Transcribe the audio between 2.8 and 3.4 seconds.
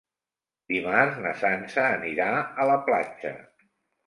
platja.